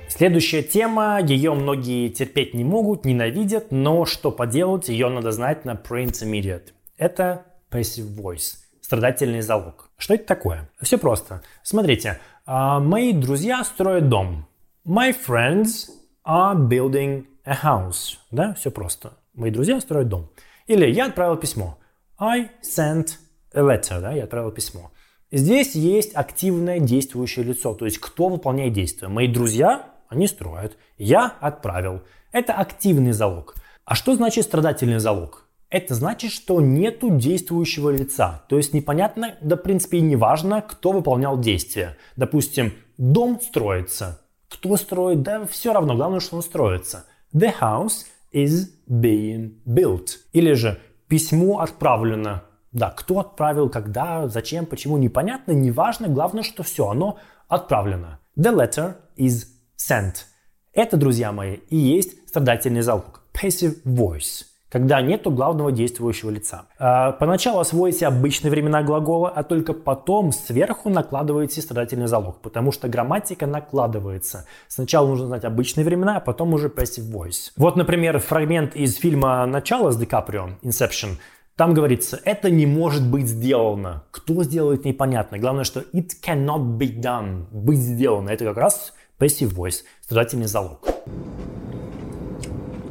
Следующая 0.09 0.63
тема, 0.63 1.21
ее 1.21 1.53
многие 1.53 2.09
терпеть 2.09 2.55
не 2.55 2.65
могут, 2.65 3.05
ненавидят, 3.05 3.73
но 3.73 4.07
что 4.07 4.31
поделать, 4.31 4.89
ее 4.89 5.11
надо 5.11 5.33
знать 5.33 5.67
на 5.67 5.75
pre-intermediate. 5.75 6.73
Это 6.97 7.45
passive 7.71 8.09
voice, 8.17 8.55
страдательный 8.81 9.43
залог. 9.43 9.91
Что 9.99 10.15
это 10.15 10.25
такое? 10.25 10.71
Все 10.81 10.97
просто. 10.97 11.43
Смотрите, 11.63 12.19
мои 12.50 13.12
друзья 13.12 13.62
строят 13.62 14.09
дом. 14.09 14.45
My 14.85 15.14
friends 15.14 15.88
are 16.26 16.57
building 16.57 17.26
a 17.45 17.54
house. 17.62 18.16
Да, 18.33 18.54
все 18.54 18.73
просто. 18.73 19.12
Мои 19.35 19.52
друзья 19.52 19.80
строят 19.80 20.09
дом. 20.09 20.30
Или 20.66 20.90
я 20.90 21.07
отправил 21.07 21.37
письмо. 21.37 21.78
I 22.19 22.50
sent 22.61 23.19
a 23.54 23.61
letter. 23.61 24.00
Да, 24.00 24.11
я 24.11 24.25
отправил 24.25 24.50
письмо. 24.50 24.90
Здесь 25.30 25.76
есть 25.76 26.16
активное 26.16 26.80
действующее 26.80 27.45
лицо, 27.45 27.73
то 27.75 27.85
есть 27.85 27.99
кто 27.99 28.28
выполняет 28.28 28.73
действие. 28.73 29.09
Мои 29.09 29.28
друзья, 29.28 29.87
они 30.09 30.26
строят. 30.26 30.76
Я 30.99 31.26
отправил. 31.40 32.02
Это 32.33 32.54
активный 32.54 33.12
залог. 33.12 33.54
А 33.85 33.95
что 33.95 34.16
значит 34.16 34.45
страдательный 34.45 34.99
залог? 34.99 35.49
Это 35.71 35.95
значит, 35.95 36.33
что 36.33 36.61
нету 36.61 37.11
действующего 37.11 37.91
лица. 37.91 38.43
То 38.49 38.57
есть 38.57 38.75
непонятно, 38.75 39.37
да 39.41 39.55
в 39.55 39.62
принципе 39.62 39.99
и 39.99 40.03
не 40.03 40.17
важно, 40.17 40.62
кто 40.62 40.91
выполнял 40.91 41.39
действие. 41.39 41.97
Допустим, 42.17 42.73
дом 42.99 43.41
строится. 43.41 44.21
Кто 44.49 44.77
строит? 44.77 45.23
Да 45.23 45.47
все 45.47 45.73
равно, 45.73 45.95
главное, 45.95 46.19
что 46.19 46.37
он 46.37 46.43
строится. 46.43 47.07
The 47.33 47.55
house 47.61 48.07
is 48.35 48.67
being 48.89 49.62
built. 49.65 50.09
Или 50.33 50.55
же 50.55 50.81
письмо 51.07 51.61
отправлено. 51.61 52.43
Да, 52.73 52.91
кто 52.91 53.21
отправил, 53.21 53.69
когда, 53.69 54.27
зачем, 54.27 54.67
почему, 54.67 54.99
непонятно, 54.99 55.53
неважно. 55.53 56.09
Главное, 56.09 56.43
что 56.43 56.65
все, 56.65 56.89
оно 56.89 57.19
отправлено. 57.47 58.19
The 58.37 58.53
letter 58.53 58.95
is 59.17 59.45
sent. 59.79 60.25
Это, 60.73 60.97
друзья 60.97 61.31
мои, 61.31 61.55
и 61.69 61.77
есть 61.77 62.29
страдательный 62.29 62.83
залог. 62.83 63.23
Passive 63.33 63.85
voice 63.85 64.50
когда 64.71 65.03
нету 65.03 65.31
главного 65.31 65.73
действующего 65.73 66.31
лица. 66.31 66.67
А, 66.79 67.12
поначалу 67.12 67.59
освоите 67.59 68.07
обычные 68.07 68.50
времена 68.50 68.83
глагола, 68.83 69.29
а 69.29 69.43
только 69.43 69.73
потом 69.73 70.33
сверху 70.33 70.89
накладываете 70.89 71.61
страдательный 71.61 72.07
залог, 72.07 72.41
потому 72.41 72.73
что 72.73 72.89
грамматика 72.89 73.47
накладывается. 73.47 74.47
Сначала 74.69 75.09
нужно 75.09 75.27
знать 75.27 75.45
обычные 75.45 75.85
времена, 75.85 76.17
а 76.17 76.21
потом 76.21 76.55
уже 76.55 76.69
passive 76.69 77.11
voice. 77.11 77.50
Вот, 77.57 77.77
например, 77.77 78.19
фрагмент 78.21 78.77
из 78.77 78.97
фильма 78.97 79.45
«Начало» 79.47 79.91
с 79.91 79.97
Ди 79.97 80.07
Каприо, 80.07 80.50
Inception, 80.62 81.19
там 81.57 81.75
говорится, 81.75 82.19
это 82.25 82.49
не 82.49 82.65
может 82.65 83.07
быть 83.07 83.27
сделано. 83.27 84.05
Кто 84.12 84.43
сделает, 84.45 84.87
непонятно. 84.87 85.39
Главное, 85.39 85.65
что 85.65 85.81
it 85.93 86.12
cannot 86.25 86.79
be 86.79 86.99
done. 86.99 87.45
Быть 87.50 87.81
сделано. 87.81 88.31
Это 88.31 88.47
как 88.47 88.57
раз 88.57 88.95
passive 89.19 89.53
voice, 89.55 89.83
страдательный 90.00 90.47
залог. 90.47 90.89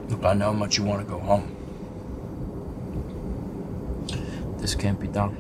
Look, 0.09 0.23
I 0.23 0.35
know 0.35 0.51
how 0.51 0.53
much 0.53 0.77
you 0.77 0.85
want 0.85 1.03
to 1.03 1.09
go 1.09 1.19
home. 1.19 1.58
This 4.61 4.77
can't 4.77 4.99
be 4.99 5.11
done. 5.11 5.33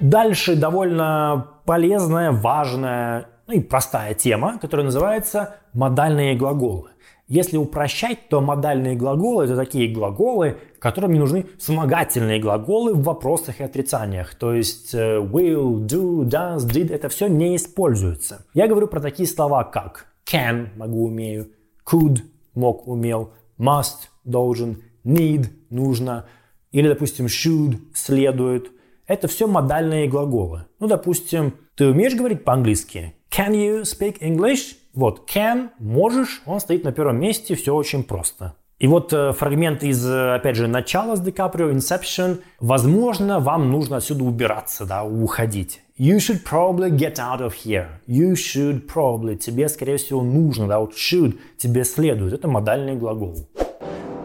Дальше 0.00 0.56
довольно 0.56 1.46
полезная, 1.64 2.32
важная 2.32 3.26
ну 3.46 3.54
и 3.54 3.60
простая 3.60 4.14
тема, 4.14 4.58
которая 4.58 4.86
называется 4.86 5.56
модальные 5.72 6.36
глаголы. 6.36 6.90
Если 7.28 7.56
упрощать, 7.56 8.28
то 8.28 8.40
модальные 8.40 8.94
глаголы 8.94 9.44
это 9.44 9.56
такие 9.56 9.92
глаголы, 9.92 10.58
которым 10.78 11.12
не 11.12 11.18
нужны 11.18 11.46
вспомогательные 11.58 12.40
глаголы 12.40 12.94
в 12.94 13.02
вопросах 13.02 13.60
и 13.60 13.64
отрицаниях. 13.64 14.34
То 14.34 14.52
есть 14.52 14.94
э, 14.94 15.18
will, 15.18 15.86
do, 15.86 16.24
does, 16.24 16.58
did 16.58 16.92
это 16.92 17.08
все 17.08 17.28
не 17.28 17.56
используется. 17.56 18.44
Я 18.54 18.68
говорю 18.68 18.86
про 18.86 19.00
такие 19.00 19.28
слова 19.28 19.64
как 19.64 20.06
can, 20.30 20.68
могу, 20.76 21.06
умею, 21.06 21.48
could, 21.86 22.18
мог, 22.54 22.86
умел, 22.86 23.32
must, 23.58 24.08
должен, 24.24 24.82
need, 25.04 25.46
нужно, 25.70 26.26
или, 26.72 26.88
допустим, 26.88 27.26
should, 27.26 27.78
следует. 27.94 28.70
Это 29.06 29.28
все 29.28 29.46
модальные 29.46 30.08
глаголы. 30.08 30.66
Ну, 30.80 30.86
допустим, 30.86 31.54
ты 31.76 31.86
умеешь 31.86 32.14
говорить 32.14 32.44
по-английски? 32.44 33.14
Can 33.30 33.52
you 33.52 33.82
speak 33.82 34.20
English? 34.20 34.76
Вот, 34.94 35.30
can, 35.30 35.70
можешь, 35.78 36.42
он 36.44 36.60
стоит 36.60 36.84
на 36.84 36.92
первом 36.92 37.18
месте, 37.18 37.54
все 37.54 37.74
очень 37.74 38.04
просто. 38.04 38.54
И 38.78 38.86
вот 38.88 39.12
э, 39.12 39.32
фрагмент 39.32 39.84
из, 39.84 40.04
э, 40.04 40.34
опять 40.34 40.56
же, 40.56 40.66
начала 40.66 41.14
с 41.14 41.20
Ди 41.20 41.30
Каприо, 41.30 41.70
Inception. 41.70 42.40
Возможно, 42.58 43.38
вам 43.38 43.70
нужно 43.70 43.98
отсюда 43.98 44.24
убираться, 44.24 44.84
да, 44.84 45.04
уходить. 45.04 45.80
You 45.96 46.16
should 46.16 46.42
probably 46.42 46.90
get 46.90 47.14
out 47.14 47.40
of 47.40 47.52
here. 47.64 47.86
You 48.08 48.32
should 48.32 48.86
probably. 48.92 49.36
Тебе, 49.36 49.68
скорее 49.68 49.98
всего, 49.98 50.20
нужно, 50.20 50.66
да, 50.66 50.80
вот 50.80 50.94
should, 50.94 51.38
тебе 51.58 51.84
следует. 51.84 52.32
Это 52.32 52.48
модальный 52.48 52.96
глагол. 52.96 53.48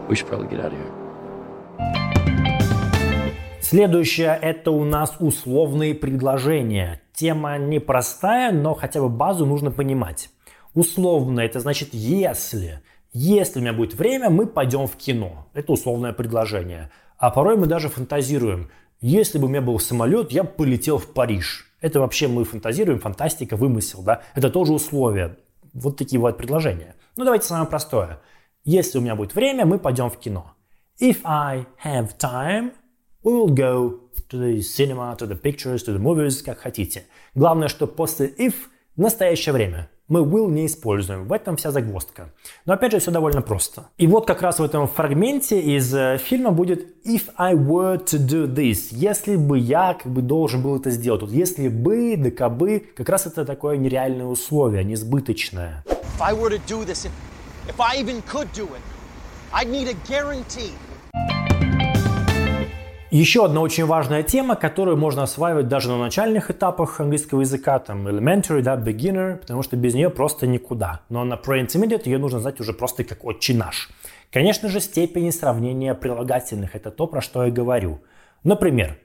We 0.08 0.14
should 0.14 0.28
probably 0.28 0.50
get 0.50 0.60
out 0.60 0.72
of 0.72 0.78
here. 0.78 2.07
Следующее– 3.68 4.38
это 4.42 4.70
у 4.70 4.82
нас 4.82 5.16
условные 5.20 5.94
предложения. 5.94 7.02
Тема 7.12 7.58
непростая, 7.58 8.50
но 8.50 8.72
хотя 8.72 9.02
бы 9.02 9.10
базу 9.10 9.44
нужно 9.44 9.70
понимать. 9.70 10.30
Условно– 10.72 11.40
это 11.42 11.60
значит 11.60 11.90
«если». 11.92 12.80
Если 13.12 13.58
у 13.58 13.62
меня 13.62 13.74
будет 13.74 13.92
время, 13.92 14.30
мы 14.30 14.46
пойдем 14.46 14.86
в 14.86 14.96
кино. 14.96 15.48
Это 15.52 15.70
условное 15.74 16.14
предложение. 16.14 16.90
А 17.18 17.28
порой 17.28 17.58
мы 17.58 17.66
даже 17.66 17.90
фантазируем. 17.90 18.70
Если 19.02 19.36
бы 19.36 19.44
у 19.44 19.48
меня 19.48 19.60
был 19.60 19.78
самолет, 19.78 20.32
я 20.32 20.44
бы 20.44 20.48
полетел 20.48 20.96
в 20.96 21.12
Париж. 21.12 21.70
Это 21.82 22.00
вообще 22.00 22.26
мы 22.26 22.44
фантазируем, 22.44 23.00
фантастика, 23.00 23.58
вымысел, 23.58 24.00
да? 24.00 24.22
Это 24.34 24.48
тоже 24.48 24.72
условия. 24.72 25.36
Вот 25.74 25.98
такие 25.98 26.18
вот 26.18 26.38
предложения. 26.38 26.94
Ну, 27.16 27.24
давайте 27.24 27.46
самое 27.46 27.68
простое. 27.68 28.18
Если 28.64 28.96
у 28.96 29.02
меня 29.02 29.14
будет 29.14 29.34
время, 29.34 29.66
мы 29.66 29.78
пойдем 29.78 30.08
в 30.08 30.16
кино. 30.16 30.54
If 30.98 31.18
I 31.24 31.66
have 31.84 32.16
time, 32.18 32.72
We 33.28 33.34
will 33.34 33.54
go 33.54 34.00
to 34.30 34.38
the 34.38 34.62
cinema, 34.62 35.14
to 35.18 35.26
the 35.26 35.34
pictures, 35.34 35.82
to 35.82 35.92
the 35.92 35.98
movies, 35.98 36.42
как 36.42 36.60
хотите. 36.60 37.04
Главное, 37.34 37.68
что 37.68 37.86
после 37.86 38.28
if 38.28 38.54
настоящее 38.96 39.52
время. 39.52 39.90
Мы 40.08 40.20
will 40.20 40.50
не 40.50 40.64
используем. 40.64 41.28
В 41.28 41.34
этом 41.34 41.58
вся 41.58 41.70
загвоздка. 41.70 42.32
Но 42.64 42.72
опять 42.72 42.92
же, 42.92 43.00
все 43.00 43.10
довольно 43.10 43.42
просто. 43.42 43.90
И 43.98 44.06
вот 44.06 44.26
как 44.26 44.40
раз 44.40 44.60
в 44.60 44.62
этом 44.62 44.88
фрагменте 44.88 45.60
из 45.60 45.94
э, 45.94 46.16
фильма 46.16 46.52
будет 46.52 47.04
If 47.04 47.24
I 47.36 47.52
were 47.52 48.02
to 48.02 48.18
do 48.18 48.46
this. 48.46 48.88
Если 48.92 49.36
бы 49.36 49.58
я 49.58 49.92
как 49.92 50.10
бы 50.10 50.22
должен 50.22 50.62
был 50.62 50.76
это 50.76 50.88
сделать. 50.88 51.20
Вот 51.20 51.30
если 51.30 51.68
бы, 51.68 52.16
да 52.16 52.30
кабы, 52.30 52.82
как 52.96 53.10
раз 53.10 53.26
это 53.26 53.44
такое 53.44 53.76
нереальное 53.76 54.24
условие, 54.24 54.84
несбыточное. 54.84 55.84
If 55.86 56.22
I 56.22 56.32
were 56.32 56.48
to 56.48 56.60
do 56.66 56.86
this, 56.86 57.06
if 57.68 57.78
I 57.78 58.00
even 58.00 58.22
could 58.22 58.48
do 58.54 58.64
it, 58.64 58.80
I'd 59.52 59.68
need 59.68 59.88
a 59.88 59.96
guarantee. 60.08 60.72
Еще 63.10 63.46
одна 63.46 63.62
очень 63.62 63.86
важная 63.86 64.22
тема, 64.22 64.54
которую 64.54 64.98
можно 64.98 65.22
осваивать 65.22 65.66
даже 65.66 65.88
на 65.88 65.96
начальных 65.96 66.50
этапах 66.50 67.00
английского 67.00 67.40
языка, 67.40 67.78
там 67.78 68.06
elementary, 68.06 68.60
да, 68.60 68.76
beginner, 68.76 69.38
потому 69.38 69.62
что 69.62 69.76
без 69.76 69.94
нее 69.94 70.10
просто 70.10 70.46
никуда. 70.46 71.00
Но 71.08 71.24
на 71.24 71.34
pre-intermediate 71.34 72.02
ее 72.04 72.18
нужно 72.18 72.40
знать 72.40 72.60
уже 72.60 72.74
просто 72.74 73.04
как 73.04 73.24
отче 73.24 73.54
наш. 73.54 73.88
Конечно 74.30 74.68
же, 74.68 74.80
степени 74.80 75.30
сравнения 75.30 75.94
прилагательных– 75.94 76.70
это 76.76 76.90
то, 76.90 77.06
про 77.06 77.22
что 77.22 77.46
я 77.46 77.50
говорю. 77.50 78.02
Например, 78.44 78.98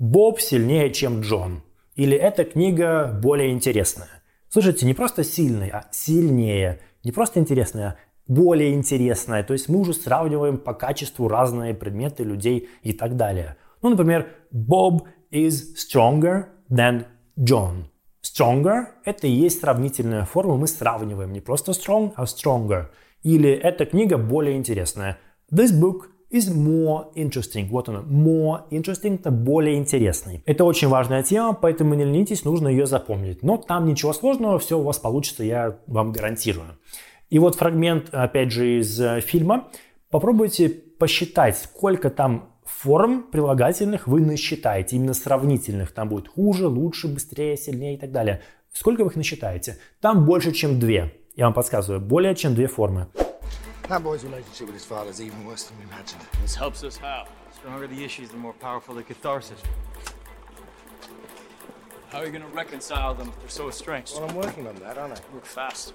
Боб 0.00 0.40
сильнее, 0.40 0.90
чем 0.90 1.20
Джон. 1.20 1.62
Или 1.94 2.16
эта 2.16 2.42
книга 2.42 3.16
более 3.22 3.52
интересная. 3.52 4.08
Слушайте, 4.48 4.84
не 4.84 4.94
просто 4.94 5.22
сильный, 5.22 5.68
а 5.68 5.86
сильнее. 5.92 6.80
Не 7.04 7.12
просто 7.12 7.38
интересная, 7.38 7.98
более 8.26 8.72
интересное. 8.74 9.42
То 9.42 9.52
есть 9.52 9.68
мы 9.68 9.78
уже 9.80 9.92
сравниваем 9.92 10.58
по 10.58 10.74
качеству 10.74 11.28
разные 11.28 11.74
предметы, 11.74 12.24
людей 12.24 12.68
и 12.82 12.92
так 12.92 13.16
далее. 13.16 13.56
Ну, 13.82 13.90
например, 13.90 14.28
Bob 14.52 15.02
is 15.30 15.74
stronger 15.76 16.46
than 16.70 17.06
John. 17.38 17.84
Stronger– 18.22 18.86
это 19.04 19.26
и 19.26 19.30
есть 19.30 19.60
сравнительная 19.60 20.24
форма, 20.24 20.56
мы 20.56 20.66
сравниваем 20.66 21.32
не 21.32 21.40
просто 21.40 21.72
strong, 21.72 22.12
а 22.16 22.24
stronger. 22.24 22.86
Или 23.22 23.50
эта 23.50 23.84
книга 23.84 24.16
более 24.16 24.56
интересная. 24.56 25.18
This 25.52 25.72
book 25.72 26.08
is 26.32 26.52
more 26.52 27.12
interesting. 27.14 27.68
Вот 27.68 27.88
она, 27.88 28.00
more 28.00 28.62
interesting– 28.70 29.14
это 29.20 29.30
более 29.30 29.76
интересный. 29.76 30.42
Это 30.46 30.64
очень 30.64 30.88
важная 30.88 31.22
тема, 31.22 31.52
поэтому 31.52 31.94
не 31.94 32.04
ленитесь, 32.04 32.44
нужно 32.44 32.68
ее 32.68 32.86
запомнить. 32.86 33.42
Но 33.42 33.58
там 33.58 33.84
ничего 33.84 34.12
сложного, 34.12 34.58
все 34.58 34.78
у 34.78 34.82
вас 34.82 34.98
получится, 34.98 35.44
я 35.44 35.78
вам 35.86 36.12
гарантирую. 36.12 36.78
И 37.30 37.38
вот 37.38 37.56
фрагмент, 37.56 38.10
опять 38.12 38.52
же, 38.52 38.80
из 38.80 39.00
э, 39.00 39.20
фильма. 39.20 39.68
Попробуйте 40.10 40.68
посчитать, 40.68 41.58
сколько 41.58 42.10
там 42.10 42.50
форм 42.64 43.24
прилагательных 43.24 44.06
вы 44.06 44.20
насчитаете, 44.20 44.96
именно 44.96 45.14
сравнительных. 45.14 45.92
Там 45.92 46.08
будет 46.08 46.28
хуже, 46.28 46.66
лучше, 46.68 47.08
быстрее, 47.08 47.56
сильнее 47.56 47.94
и 47.94 47.98
так 47.98 48.12
далее. 48.12 48.42
Сколько 48.72 49.04
вы 49.04 49.10
их 49.10 49.16
насчитаете? 49.16 49.78
Там 50.00 50.24
больше, 50.24 50.52
чем 50.52 50.78
две. 50.78 51.14
Я 51.36 51.46
вам 51.46 51.54
подсказываю, 51.54 52.00
более 52.00 52.34
чем 52.34 52.54
две 52.54 52.66
формы. 52.66 53.08
That 53.88 54.02
boy's 54.02 54.24
relationship 54.24 54.66
with 54.66 54.74
his 54.74 54.84
father 54.84 55.10
is 55.10 55.20
even 55.20 55.44
worse 55.44 55.64
than 55.64 55.76
we 55.78 55.84
imagined. 55.84 56.22
This 56.42 56.54
helps 56.54 56.82
us 56.82 56.96
how? 56.96 57.26
The 57.50 57.56
stronger 57.58 57.86
the 57.86 58.02
issues, 58.02 58.30
the 58.30 58.38
more 58.38 58.54
powerful 58.54 58.94
the 58.94 59.02
catharsis. 59.02 59.60
How 62.10 62.20
are 62.20 62.26
you 62.26 62.32
gonna 62.32 62.46
reconcile 62.54 63.14
them 63.14 63.28
if 63.28 63.40
they're 63.40 63.48
so 63.50 63.68
estranged? 63.68 64.14
Well, 64.14 64.30
I'm 64.30 64.36
working 64.36 64.66
on 64.66 64.76
that, 64.76 64.96
aren't 64.96 65.14
I? 65.14 65.34
Work 65.34 65.44
faster. 65.44 65.94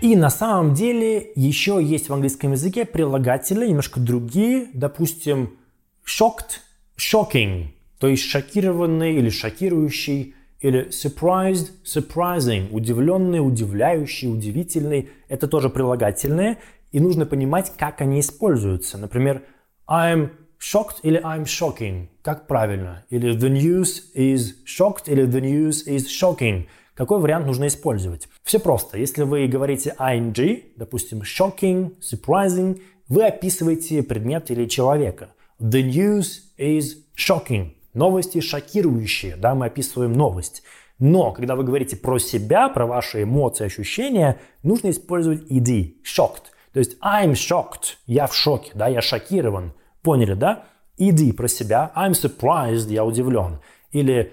И 0.00 0.16
на 0.16 0.30
самом 0.30 0.72
деле 0.72 1.32
еще 1.34 1.78
есть 1.82 2.08
в 2.08 2.14
английском 2.14 2.52
языке 2.52 2.86
прилагательные 2.86 3.68
немножко 3.68 4.00
другие. 4.00 4.68
Допустим, 4.72 5.58
shocked, 6.06 6.60
shocking, 6.98 7.66
то 7.98 8.06
есть 8.06 8.22
шокированный 8.22 9.16
или 9.16 9.28
шокирующий. 9.28 10.34
Или 10.60 10.88
surprised, 10.88 11.72
surprising, 11.84 12.70
удивленный, 12.70 13.46
удивляющий, 13.46 14.32
удивительный. 14.32 15.10
Это 15.28 15.46
тоже 15.46 15.68
прилагательные, 15.68 16.56
и 16.92 17.00
нужно 17.00 17.26
понимать, 17.26 17.72
как 17.76 18.00
они 18.00 18.20
используются. 18.20 18.96
Например, 18.96 19.42
I'm 19.86 20.30
shocked 20.60 20.96
или 21.02 21.20
I'm 21.20 21.44
shocking. 21.44 22.08
Как 22.22 22.46
правильно? 22.46 23.04
Или 23.10 23.36
the 23.36 23.50
news 23.50 24.02
is 24.14 24.54
shocked 24.66 25.04
или 25.06 25.26
the 25.26 25.40
news 25.40 25.86
is 25.86 26.06
shocking. 26.06 26.66
Какой 26.94 27.20
вариант 27.20 27.46
нужно 27.46 27.66
использовать? 27.66 28.28
Все 28.42 28.58
просто. 28.58 28.98
Если 28.98 29.22
вы 29.22 29.46
говорите 29.48 29.94
ing, 29.98 30.64
допустим, 30.76 31.22
shocking, 31.22 31.94
surprising, 32.00 32.80
вы 33.08 33.26
описываете 33.26 34.02
предмет 34.02 34.50
или 34.50 34.66
человека. 34.66 35.28
The 35.60 35.82
news 35.82 36.42
is 36.58 36.96
shocking. 37.16 37.72
Новости 37.92 38.40
шокирующие, 38.40 39.36
да, 39.36 39.54
мы 39.54 39.66
описываем 39.66 40.12
новость. 40.12 40.62
Но, 40.98 41.32
когда 41.32 41.56
вы 41.56 41.64
говорите 41.64 41.96
про 41.96 42.18
себя, 42.18 42.68
про 42.68 42.86
ваши 42.86 43.22
эмоции, 43.22 43.66
ощущения, 43.66 44.40
нужно 44.62 44.90
использовать 44.90 45.50
ed, 45.50 45.94
shocked. 46.02 46.44
То 46.72 46.78
есть 46.78 46.96
I'm 47.02 47.32
shocked, 47.32 47.96
я 48.06 48.26
в 48.26 48.34
шоке, 48.34 48.72
да, 48.74 48.88
я 48.88 49.00
шокирован. 49.00 49.72
Поняли, 50.06 50.34
да? 50.34 50.66
ed 50.98 51.32
про 51.32 51.48
себя, 51.48 51.90
I'm 51.96 52.12
surprised, 52.12 52.92
я 52.92 53.04
удивлен. 53.04 53.58
Или 53.90 54.32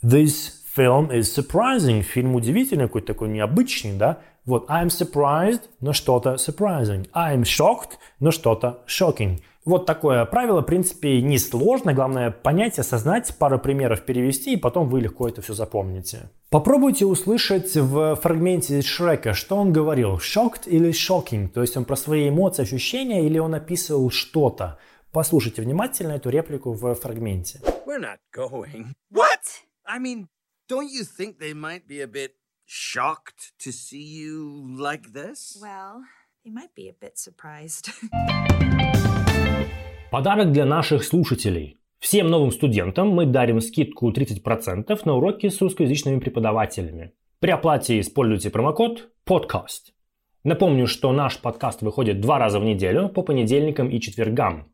this 0.00 0.52
film 0.76 1.10
is 1.10 1.22
surprising, 1.22 2.02
фильм 2.02 2.36
удивительный, 2.36 2.84
какой-то 2.84 3.08
такой 3.08 3.28
необычный, 3.28 3.94
да? 3.98 4.18
Вот 4.46 4.70
I'm 4.70 4.86
surprised, 4.86 5.62
но 5.80 5.92
что-то 5.92 6.34
surprising. 6.34 7.10
I'm 7.12 7.42
shocked, 7.42 7.98
но 8.20 8.30
что-то 8.30 8.84
shocking. 8.86 9.40
Вот 9.64 9.86
такое 9.86 10.24
правило, 10.24 10.60
в 10.60 10.66
принципе, 10.66 11.20
несложно. 11.20 11.92
Главное 11.92 12.30
понять, 12.30 12.78
осознать, 12.78 13.34
пару 13.38 13.58
примеров 13.58 14.02
перевести, 14.02 14.52
и 14.52 14.56
потом 14.56 14.88
вы 14.88 15.00
легко 15.00 15.28
это 15.28 15.42
все 15.42 15.52
запомните. 15.52 16.30
Попробуйте 16.48 17.06
услышать 17.06 17.74
в 17.74 18.14
фрагменте 18.14 18.80
Шрека, 18.82 19.34
что 19.34 19.56
он 19.56 19.72
говорил, 19.72 20.18
shocked 20.18 20.68
или 20.68 20.90
shocking, 20.90 21.48
то 21.48 21.60
есть 21.60 21.76
он 21.76 21.84
про 21.84 21.96
свои 21.96 22.28
эмоции, 22.28 22.62
ощущения, 22.62 23.26
или 23.26 23.40
он 23.40 23.56
описывал 23.56 24.12
что-то. 24.12 24.78
Послушайте 25.12 25.62
внимательно 25.62 26.12
эту 26.12 26.28
реплику 26.28 26.72
в 26.72 26.94
фрагменте. 26.94 27.60
We're 27.86 27.98
not 27.98 28.18
going. 28.36 28.92
What? 29.10 29.64
I 29.86 29.98
mean, 29.98 30.26
don't 30.68 30.90
you 30.90 31.02
think 31.02 31.38
they 31.38 31.54
might 31.54 31.86
be 31.88 32.02
a 32.02 32.06
bit 32.06 32.32
shocked 32.66 33.52
to 33.64 33.72
see 33.72 34.02
you 34.02 34.76
like 34.78 35.12
this? 35.14 35.56
Well, 35.62 36.02
they 36.44 36.52
might 36.52 36.74
be 36.76 36.90
a 36.90 36.94
bit 37.00 37.16
surprised. 37.16 37.90
Подарок 40.10 40.52
для 40.52 40.66
наших 40.66 41.02
слушателей. 41.04 41.78
Всем 41.98 42.26
новым 42.28 42.52
студентам 42.52 43.08
мы 43.08 43.24
дарим 43.24 43.62
скидку 43.62 44.12
30% 44.12 45.00
на 45.06 45.14
уроки 45.14 45.48
с 45.48 45.58
русскоязычными 45.62 46.20
преподавателями. 46.20 47.12
При 47.40 47.50
оплате 47.50 47.98
используйте 48.00 48.50
промокод 48.50 49.08
PODCAST. 49.26 49.92
Напомню, 50.44 50.86
что 50.86 51.12
наш 51.12 51.40
подкаст 51.40 51.80
выходит 51.80 52.20
два 52.20 52.38
раза 52.38 52.60
в 52.60 52.64
неделю 52.64 53.08
по 53.08 53.22
понедельникам 53.22 53.88
и 53.88 54.00
четвергам. 54.00 54.70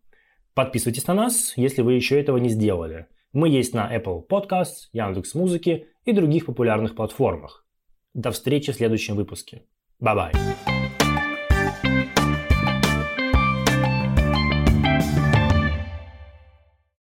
Подписывайтесь 0.55 1.07
на 1.07 1.15
нас, 1.15 1.55
если 1.57 1.83
вы 1.83 1.95
еще 1.95 2.21
этого 2.21 2.39
не 2.39 2.49
сделали. 2.49 3.07
Мы 3.33 3.49
есть 3.49 3.75
на 3.75 3.95
Apple 3.95 4.27
Podcasts, 4.29 4.89
Яндекс.Музыке 4.93 5.89
и 6.05 6.13
других 6.13 6.47
популярных 6.47 6.95
платформах. 6.95 7.67
До 8.15 8.31
встречи 8.31 8.71
в 8.71 8.77
следующем 8.77 9.17
выпуске. 9.17 9.65
Bye-bye. 10.01 10.74